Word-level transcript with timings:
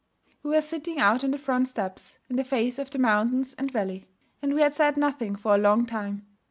We 0.41 0.49
were 0.49 0.61
sitting 0.61 0.97
out 0.97 1.23
on 1.23 1.29
the 1.29 1.37
front 1.37 1.67
steps, 1.67 2.17
in 2.27 2.35
the 2.35 2.43
face 2.43 2.79
of 2.79 2.89
the 2.89 2.97
mountains 2.97 3.53
and 3.59 3.69
valley; 3.69 4.07
and 4.41 4.51
we 4.55 4.61
had 4.61 4.73
said 4.73 4.97
nothing 4.97 5.35
for 5.35 5.53
a 5.53 5.59
long 5.59 5.85
time. 5.85 6.25